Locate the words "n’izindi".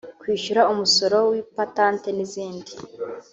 2.13-2.71